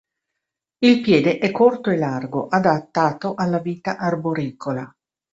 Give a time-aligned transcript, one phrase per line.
[0.79, 4.91] Il piede è corto e largo, adattato alla vita arboricola.